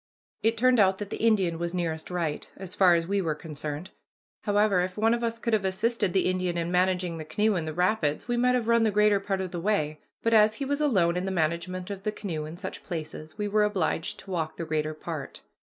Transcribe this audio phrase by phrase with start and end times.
[0.41, 3.91] It turned out that the Indian was nearest right, as far as we were concerned.
[4.45, 7.65] However, if one of us could have assisted the Indian in managing the canoe in
[7.65, 10.65] the rapids, we might have run the greater part of the way; but as he
[10.65, 14.31] was alone in the management of the canoe in such places we were obliged to
[14.31, 15.41] walk the greater part.